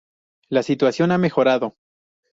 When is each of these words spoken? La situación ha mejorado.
La 0.49 0.63
situación 0.63 1.11
ha 1.11 1.19
mejorado. 1.19 1.75